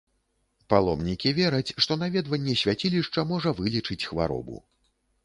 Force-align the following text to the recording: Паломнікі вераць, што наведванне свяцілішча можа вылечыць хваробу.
Паломнікі 0.73 1.33
вераць, 1.39 1.75
што 1.85 1.97
наведванне 2.03 2.55
свяцілішча 2.63 3.25
можа 3.33 3.49
вылечыць 3.61 3.99
хваробу. 4.09 4.57